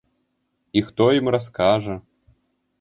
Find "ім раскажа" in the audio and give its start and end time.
1.19-2.01